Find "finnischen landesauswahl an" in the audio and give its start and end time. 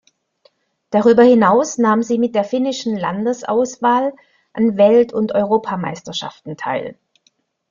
2.43-4.75